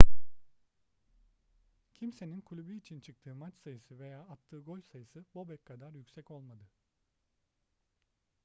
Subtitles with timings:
[1.93, 6.63] kimsenin kulübü için çıktığı maç sayısı veya attığı gol sayısı bobek kadar yüksek olmadı